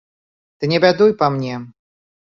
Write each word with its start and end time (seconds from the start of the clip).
Ты 0.57 0.69
не 0.71 0.79
бядуй 0.87 1.13
па 1.23 1.29
мне. 1.37 1.55